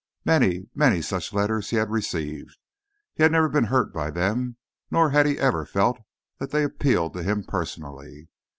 Many, 0.25 0.67
many 0.73 0.99
such 1.03 1.31
letters 1.31 1.69
he 1.69 1.75
had 1.75 1.91
received. 1.91 2.57
He 3.13 3.21
had 3.21 3.31
never 3.31 3.47
been 3.47 3.65
hurt 3.65 3.93
by 3.93 4.09
them, 4.09 4.57
nor 4.89 5.11
had 5.11 5.27
he 5.27 5.37
ever 5.37 5.63
felt 5.63 5.99
that 6.39 6.49
they 6.49 6.63
appealed 6.63 7.13
to 7.13 7.21
him 7.21 7.43
personally. 7.43 8.29